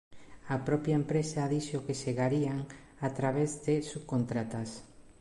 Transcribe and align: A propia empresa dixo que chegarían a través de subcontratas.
A 0.53 0.57
propia 0.67 0.99
empresa 1.01 1.51
dixo 1.55 1.83
que 1.85 1.99
chegarían 2.03 2.57
a 3.07 3.09
través 3.17 3.49
de 3.65 3.75
subcontratas. 3.91 4.69